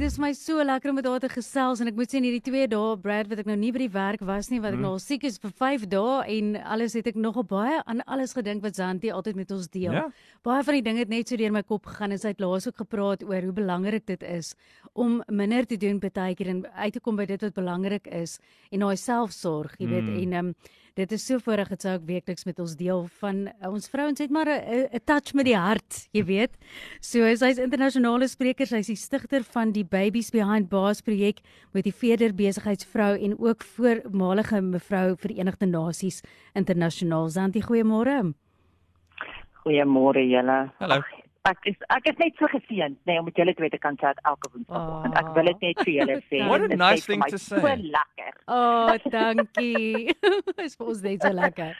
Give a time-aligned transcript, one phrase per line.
[0.00, 2.16] Maar dit is my so lekker om met haar te gesels en ek moet sê
[2.16, 4.70] in hierdie 2 dae Brad wat ek nou nie by die werk was nie wat
[4.72, 4.86] ek Mhm.
[4.86, 8.32] nou al siek is vir 5 dae en alles het ek nogal baie aan alles
[8.32, 9.92] gedink wat Zanti altyd met ons deel.
[9.92, 10.08] Ja.
[10.42, 12.66] Baie van die dinge het net so deur my kop gegaan en sy het laas
[12.66, 14.54] ook gepraat oor hoe belangrik dit is
[14.94, 18.38] om minder te doen baie keer en uit te kom by dit wat belangrik is
[18.72, 20.32] en daai selfsorg, jy weet, Mm.
[20.32, 20.54] en um,
[20.94, 24.18] dit is so voorreg dat sy ook weekliks met ons deel van uh, ons vrouens
[24.18, 26.56] het maar 'n touch met die hart, jy weet.
[27.00, 31.40] So sy's internasionale spreker, sy's die stigter van die Babies Behind Bars projek,
[31.72, 36.22] motiveerder besigheidsvrou en ook voormalige mevrou Verenigde Nasies
[36.54, 37.28] internasionaal.
[37.28, 38.34] Zanti, goeiemôre.
[39.64, 40.70] Goeiemôre julle.
[40.78, 41.19] Hallo.
[41.48, 44.18] Ek is ek is net so geseënd nee om met julle twee te kan chat
[44.28, 45.14] elke woensdagoggend.
[45.16, 46.42] Ek wil dit net vir julle sê.
[46.50, 47.76] What a Dit is nice thing to So say.
[47.94, 48.34] lekker.
[48.44, 50.12] O, oh, dankie.
[50.66, 51.72] is vir ons net so lekker.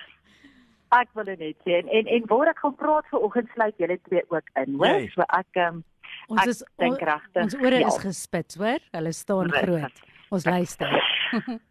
[0.97, 3.99] Ek wil dit net sê en en, en waar ek gaan praat vanoggend sluit julle
[4.09, 4.97] twee ook in, hoor?
[4.97, 5.09] Jy.
[5.19, 5.83] So ek ehm
[6.31, 7.87] Ons Ek is dink regtig, Ons ore ja.
[7.91, 8.83] is gespits, hoor?
[8.97, 10.01] Hulle staan groot.
[10.35, 10.91] Ons luister.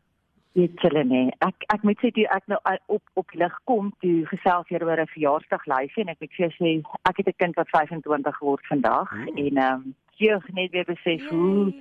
[0.58, 1.32] weet julle nee.
[1.46, 5.02] Ek ek moet sê toe ek nou op op lig kom toe gesels hier oor
[5.02, 6.72] 'n verjaarsdaglyfie en ek moet vir jou sê
[7.10, 9.28] ek het 'n kind wat 25 word vandag Ooh.
[9.36, 11.74] en ehm um, jeug net weer besef hoe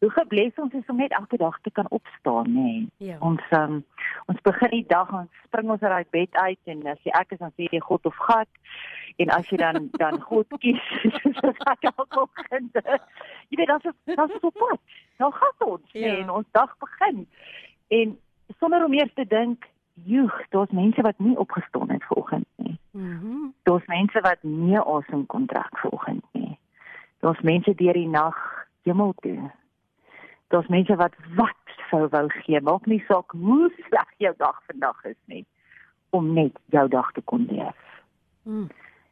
[0.00, 2.60] hoe gebless ons is om net elke dag te kan opstaan, nê.
[2.62, 2.86] Nee.
[2.96, 3.16] Ja.
[3.20, 3.84] Ons um,
[4.32, 7.42] ons begin die dag ons spring ons uit bed uit en as jy ek is
[7.42, 8.48] dan sê jy God of gat
[9.20, 10.80] en as jy dan dan God kies
[11.40, 12.80] soos ek elke oggend.
[13.52, 14.80] Jy weet dan is dan is op pad.
[15.20, 16.06] Nou gaan ons Ja.
[16.06, 16.16] ja.
[16.22, 17.26] en ons dag begin.
[17.90, 18.18] En
[18.58, 19.66] sonder om eers te dink,
[20.04, 22.78] joeg, daar's mense wat nie opgestaan het vanoggend nie.
[22.90, 23.50] Mhm.
[23.62, 26.58] Daar's mense wat nie asem kon trek vanoggend nie.
[27.20, 28.36] Daar's mense deur die nag
[28.82, 29.50] hemel toe.
[30.48, 35.04] Daar's mense wat wat sou wou gee, maak nie saak hoe sleg jou dag vandag
[35.04, 35.44] is nie,
[36.10, 37.82] om net jou dag te kon leef.
[38.42, 38.68] Mm.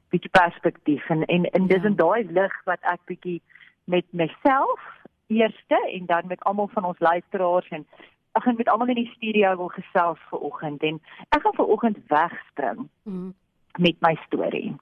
[0.08, 1.88] Bietjie perspektief en en, en dis Ja.
[1.88, 3.42] in daai lig wat ek bietjie
[3.84, 4.80] met myself
[5.26, 7.86] eerste en dan met almal van ons luisteraars en
[8.32, 12.88] ek gaan met almal in die studio wil gesels vanoggend en ek gaan vanoggend wegspring
[13.04, 13.34] Mm.
[13.78, 14.76] met my storie.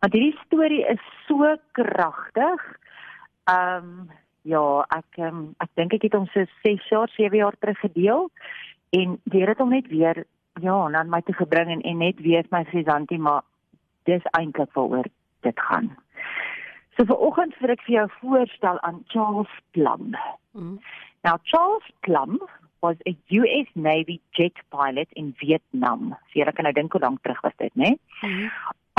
[0.00, 2.78] Want hierdie storie is so kragtig.
[3.44, 4.10] Ehm um,
[4.42, 8.30] ja, ek um, ek dink ek het hom so 6 jaar, 7 jaar terug gedeel
[8.90, 10.24] en Here het hom net weer
[10.60, 13.42] ja, na my toe gebring en, en net weer my sê Zanti, maar
[14.08, 15.06] dis eintlik waaroor
[15.40, 15.90] dit gaan.
[16.96, 20.16] So vanoggend wil ek vir jou voorstel aan Charles Plum.
[20.52, 20.80] Mm.
[21.22, 22.40] Now, Charles Plum
[22.82, 26.16] was a US Navy jet pilot in Vietnam.
[26.32, 27.96] So jy kan nou dink hoe lank terug was dit, né?
[28.22, 28.50] Mm.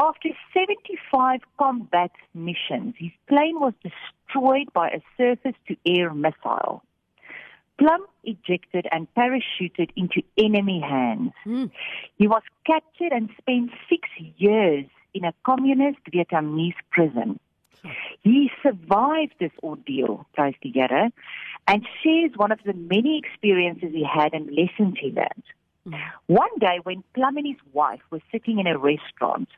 [0.02, 6.81] After 75 combat missions, his plane was destroyed by a surface to air missile.
[7.78, 11.34] Plum ejected and parachuted into enemy hands.
[11.46, 11.72] Mm.
[12.18, 17.40] He was captured and spent six years in a communist Vietnamese prison.
[18.24, 21.09] He survived this ordeal, praise the Here,
[21.68, 25.44] and shares one of the many experiences he had and lessons he learned.
[25.88, 26.00] Mm.
[26.28, 29.50] One day, when Plum and his wife were sitting in a restaurant,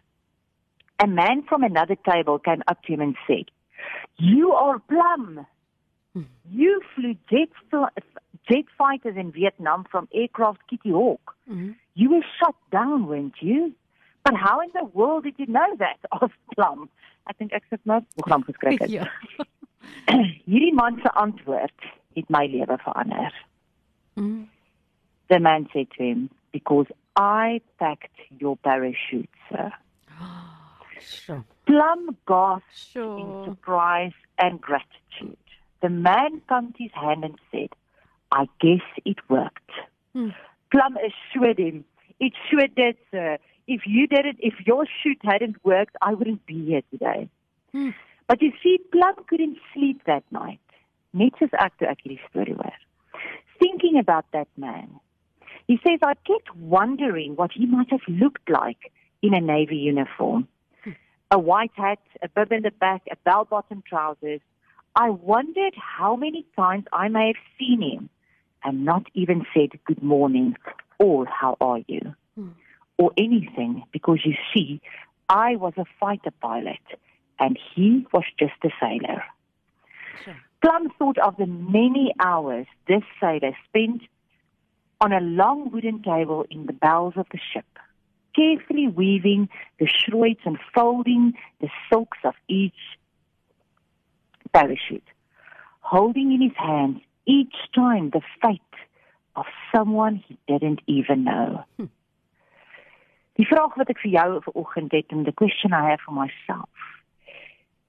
[1.00, 3.46] a man from another table came up to him and said,
[4.18, 5.46] You are Plum.
[6.14, 6.22] Hmm.
[6.50, 7.50] You flew jet,
[8.50, 11.36] jet fighters in Vietnam from aircraft Kitty Hawk.
[11.50, 11.76] Mm.
[11.96, 13.74] You were shot down, weren't you?
[14.24, 15.98] But how in the world did you know that?
[16.22, 16.90] asked Plum.
[17.30, 18.92] Ek dink ek sit nou program geskryf het.
[19.00, 19.08] Ja.
[20.48, 23.34] Hierdie man se antwoord het my lewe verander.
[24.20, 24.48] Mm.
[25.28, 26.88] The man said to him, "Because
[27.20, 29.72] I packed your parachute, sir."
[31.04, 31.44] Sure.
[31.66, 33.44] Plum gasped in Sure.
[33.46, 35.38] surprise and gratitude.
[35.82, 37.76] The man pumped his hand and said,
[38.32, 39.72] "I guess it worked."
[40.14, 40.30] Hmm.
[40.72, 41.84] Plum assured him,
[42.20, 43.38] "It sure did, sir.
[43.68, 47.30] If you did it, if your shoot hadn't worked, I wouldn't be here today."
[47.72, 47.90] Hmm.
[48.28, 50.60] But you see, Plum couldn't sleep that night.
[51.14, 52.74] Net soos ek toe ek hierdie storie hoor.
[53.60, 54.90] Thinking about that man.
[55.68, 60.48] He says, I kept wondering what he might have looked like in a Navy uniform.
[61.32, 64.42] A white hat, a bib in the back, a bell bottom trousers.
[64.96, 68.10] I wondered how many times I may have seen him
[68.64, 70.56] and not even said good morning
[71.00, 72.50] or how are you Hmm.
[72.98, 74.82] Or anything because you see,
[75.30, 76.82] I was a fighter pilot
[77.40, 79.24] and he was just a sailor.
[80.24, 80.36] Sure.
[80.62, 84.02] Plum thought of the many hours this sailor spent
[85.02, 87.66] on a long wooden table in the bows of the ship,
[88.36, 89.50] carefully weaving
[89.80, 92.98] the shrouds and folding the silks of each
[94.54, 95.04] parachute,
[95.82, 98.62] holding in his hands each time the fate
[99.36, 99.46] of
[99.76, 101.66] someone he didn't even know.
[101.78, 101.90] Hm.
[103.40, 106.70] Die vraag wat ek vir jou vanoggend het en the question I have for myself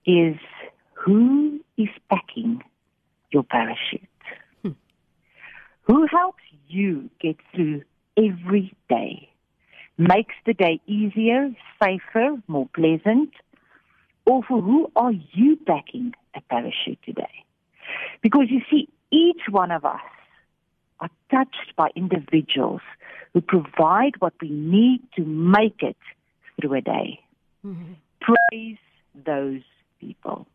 [0.08, 0.40] is
[1.04, 2.62] who is packing
[3.30, 4.08] your parachute?
[4.62, 4.76] Hm.
[5.82, 7.82] Who helps you get through
[8.16, 9.28] every day?
[9.96, 13.30] Makes the day easier, safer, more pleasant?
[14.26, 17.44] Or for who are you packing a parachute today?
[18.22, 20.00] Because you see, each one of us
[21.00, 22.82] are touched by individuals
[23.32, 25.96] who provide what we need to make it
[26.56, 27.20] through a day.
[27.64, 27.94] Mm-hmm.
[28.20, 28.78] Praise
[29.14, 29.62] those
[30.00, 30.46] people.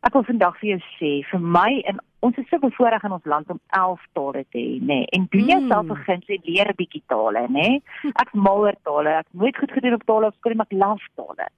[0.00, 3.26] Ek wil vandag vir jou sê, vir my en ons is so bevoorreg in ons
[3.28, 5.02] land om 11 tale te hê, nê.
[5.16, 5.50] En doen mm.
[5.52, 7.68] jouself begin sê leer 'n bietjie tale, nê.
[8.22, 9.18] Ek mal oor tale.
[9.20, 11.48] Ek nooit goed gedoen op tale op skool, maar ek love tale.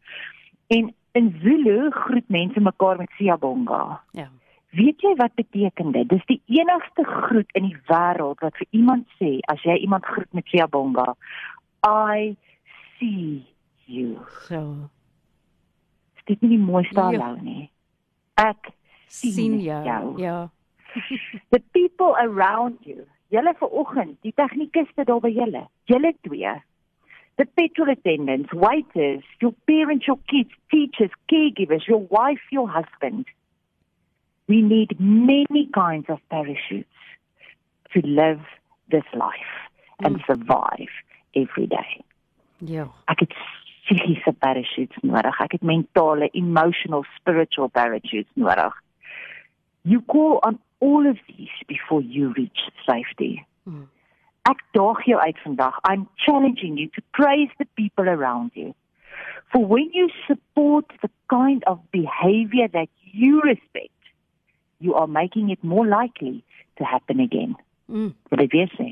[0.74, 4.00] En in Zulu groet mense mekaar met siyabonga.
[4.18, 4.28] Ja.
[4.72, 6.08] Weet jy wat beteken dit?
[6.08, 10.30] Dis die enigste groet in die wêreld wat vir iemand sê as jy iemand groet
[10.32, 11.12] met Siyabonga,
[11.84, 12.36] I
[12.96, 13.44] see
[13.84, 14.22] you.
[14.48, 14.88] So.
[16.24, 17.10] Dit is nie die mooiste ja.
[17.10, 17.66] hallo nie.
[18.40, 18.72] Ek
[19.08, 19.82] sien, sien jou.
[19.84, 20.14] jou.
[20.22, 20.38] Ja.
[21.52, 23.04] The people around you.
[23.32, 25.66] Julle vanoggend, die tegnikus daar by julle.
[25.88, 26.56] Julle twee.
[27.40, 33.28] The petrol attendants, waiters, your parents, your kids, teachers, caregivers, your wife, your husband.
[34.46, 36.88] We need many kinds of parachutes
[37.92, 38.40] to live
[38.90, 39.52] this life
[40.00, 40.06] mm.
[40.06, 40.90] and survive
[41.34, 42.00] every day.
[42.58, 42.86] Ja.
[43.04, 43.34] Ek het
[43.82, 45.40] psigiese parachutes nodig.
[45.40, 48.76] Ek het mentale, emotional, spiritual parachutes nodig.
[49.82, 53.42] You call on all of these before you reach safety.
[53.62, 53.88] Mm.
[54.50, 55.78] Ek daag jou uit vandag.
[55.88, 58.74] I'm challenging you to praise the people around you.
[59.52, 63.91] For when you support the kind of behavior that you respect,
[64.82, 66.44] you are making it more likely
[66.78, 67.56] to happen again.
[67.88, 68.14] Mm.
[68.30, 68.88] Wil jy weer sê?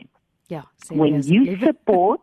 [0.50, 2.20] Ja, sê When you support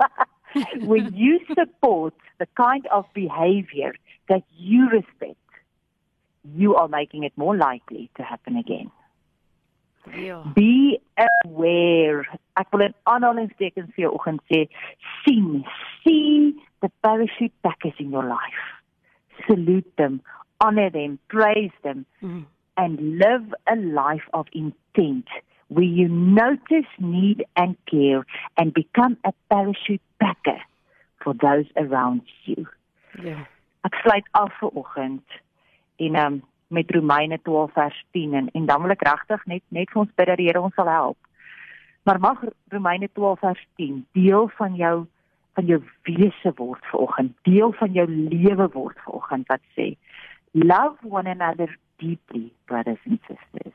[0.80, 3.94] when you support the kind of behavior
[4.28, 5.38] that you respect,
[6.54, 8.90] you are making it more likely to happen again.
[10.18, 10.42] Ja.
[10.54, 10.98] Be
[11.44, 12.26] aware.
[12.58, 14.64] Ek wil in aanhalingstekens vir jou oggend sê,
[15.22, 15.62] sien,
[16.02, 18.64] see the parachute packers in your life.
[19.46, 20.20] Salute them,
[20.60, 22.04] honor them, praise them.
[22.20, 22.42] Mm
[22.76, 25.28] and live a life of intent
[25.68, 28.26] where you notice need and care
[28.56, 30.60] and become a parachute packer
[31.22, 32.66] for those around you.
[33.22, 33.46] Ja.
[33.82, 35.38] Ek sluit af vir oggend
[35.96, 36.42] en um,
[36.72, 40.14] met Romeine 12 vers 10 en, en dan wil ek regtig net net vir ons
[40.16, 41.18] bid dat die Here ons sal help.
[42.08, 44.96] Maar mag Romeine 12 vers 10 deel van jou
[45.52, 49.92] van jou wese word vir oggend, deel van jou lewe word vir oggend wat sê
[50.52, 51.68] love one another
[52.02, 53.72] deeply, brothers and sisters.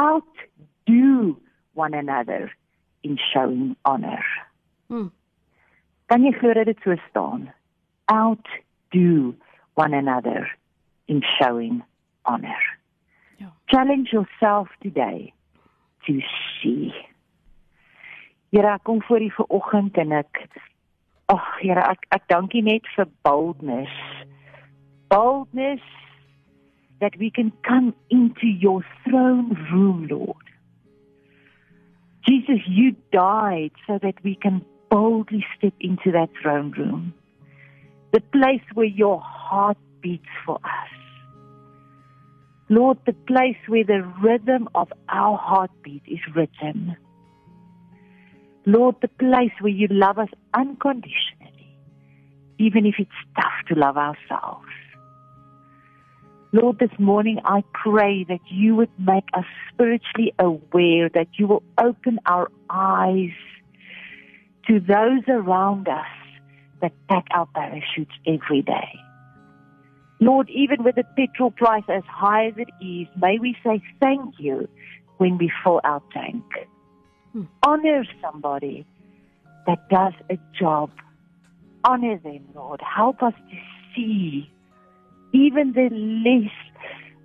[0.00, 1.36] Outdo
[1.74, 2.50] one another
[3.02, 4.24] in showing honor.
[4.88, 5.08] Hmm.
[6.08, 7.50] Kan jy glo dit so staan?
[8.12, 9.34] Outdo
[9.74, 10.48] one another
[11.06, 11.82] in showing
[12.24, 12.62] honor.
[13.38, 13.52] Ja.
[13.68, 15.32] Challenge yourself today
[16.06, 16.20] to
[16.60, 16.94] see.
[18.50, 20.46] Here, kom voor U vir oggend en ek
[21.26, 23.94] Ag, oh, Here, ek ek dankie net vir boldness.
[25.10, 25.82] Boldness
[27.00, 30.36] that we can come into your throne room, Lord.
[32.26, 37.14] Jesus, you died so that we can boldly step into that throne room,
[38.12, 40.96] the place where your heart beats for us.
[42.68, 46.96] Lord, the place where the rhythm of our heartbeat is written.
[48.64, 51.78] Lord, the place where you love us unconditionally,
[52.58, 54.65] even if it's tough to love ourselves.
[56.56, 61.62] Lord, this morning I pray that you would make us spiritually aware, that you will
[61.78, 63.36] open our eyes
[64.66, 66.06] to those around us
[66.80, 68.88] that pack our parachutes every day.
[70.18, 74.36] Lord, even with the petrol price as high as it is, may we say thank
[74.38, 74.66] you
[75.18, 76.42] when we fill our tank.
[77.32, 77.42] Hmm.
[77.66, 78.86] Honor somebody
[79.66, 80.90] that does a job.
[81.84, 82.80] Honor them, Lord.
[82.80, 83.56] Help us to
[83.94, 84.50] see
[85.36, 86.54] even the least,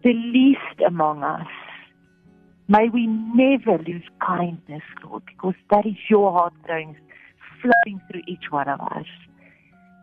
[0.03, 1.47] the least among us.
[2.67, 6.95] May we never lose kindness, Lord, because that is your heart flowing,
[7.61, 9.05] flowing through each one of us.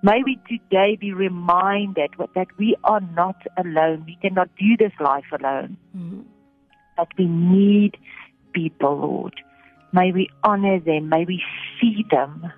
[0.02, 4.04] May we today be reminded that we are not alone.
[4.06, 5.76] We cannot do this life alone.
[5.96, 6.20] Mm-hmm.
[6.96, 7.96] That we need
[8.52, 9.34] people, Lord.
[9.92, 11.08] May we honor them.
[11.08, 11.42] May we
[11.80, 12.52] see them.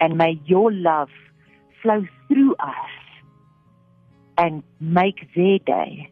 [0.00, 1.08] And may your love
[1.82, 3.03] flow through us
[4.36, 6.10] and make their day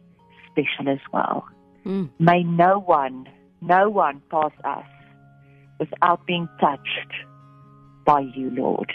[0.51, 1.45] special as well.
[1.85, 2.09] Mm.
[2.19, 3.27] May no one,
[3.61, 4.85] no one pass us
[5.79, 7.13] without being touched
[8.05, 8.91] by you, Lord.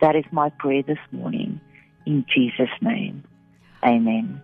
[0.00, 1.60] That is my prayer this morning
[2.06, 3.24] in Jesus name.
[3.84, 4.42] Amen.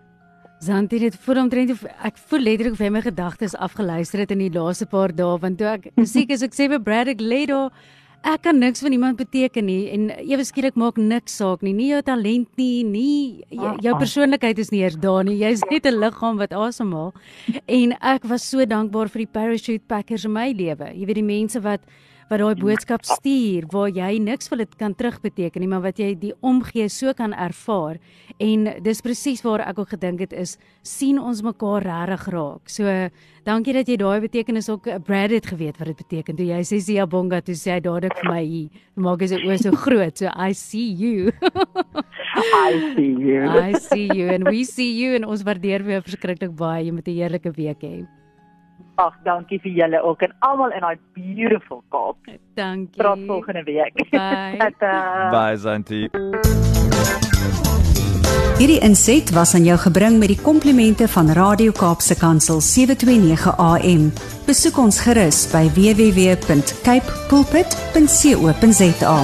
[0.63, 1.73] Zantie dit voel omtrent
[2.07, 5.59] ek voel letterlik of hy my gedagtes afgeluister het in die laaste paar dae want
[5.59, 7.73] toe ek musiek is ek sê vir Brad ek lê daar
[8.23, 11.73] ek kan niks van iemand beteken nie en ewe skielik maak niks saak nie.
[11.75, 15.35] Nie jou talent nie nie jou, jou persoonlikheid is nie eers daar nie.
[15.41, 17.13] Jy's net 'n liggaam wat asemhaal.
[17.67, 20.93] En ek was so dankbaar vir die parachute packers in my lewe.
[20.95, 21.81] Jy weet die mense wat
[22.29, 26.13] wat daai boodskap stuur waar jy niks vir dit kan terugbeteken nie, maar wat jy
[26.19, 27.99] die omgee so kan ervaar.
[28.39, 32.71] En dis presies waar ek ook gedink het is sien ons mekaar regtig raak.
[32.71, 33.09] So
[33.47, 36.37] dankie dat jy daai betekenis ook eh, Brad het geweet wat dit beteken.
[36.39, 38.43] Toe jy sê Sia Bonga toe sê hy dadelik vir my
[38.95, 40.17] maak hy sy oë so groot.
[40.17, 41.31] So I see you.
[42.67, 43.45] I see you.
[43.67, 46.85] I see you and we see you en ons waardeer weer verskriklik baie.
[46.87, 48.22] Jy moet 'n heerlike week hê.
[48.95, 52.17] Ag, dankie vir julle ook en almal in daai beautiful Kaap.
[52.53, 53.01] Dankie.
[53.01, 54.05] Tot volgende week.
[54.11, 54.71] Bye.
[55.31, 56.09] Bye Santi.
[58.57, 64.11] Hierdie inset was aan jou gebring met die komplimente van Radio Kaapse Kansel 729 AM.
[64.45, 69.17] Besoek ons gerus by www.cape pulpit.co.za.